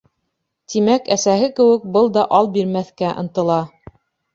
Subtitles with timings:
[0.73, 3.65] Тимәк, әсәһе кеүек был да ал бирмәҫкә ынтыла.